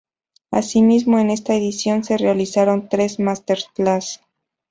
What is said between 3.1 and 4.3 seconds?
Master-class.